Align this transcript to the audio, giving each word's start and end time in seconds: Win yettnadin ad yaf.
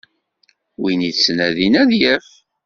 Win 0.81 0.99
yettnadin 1.05 1.75
ad 1.81 1.91
yaf. 2.01 2.27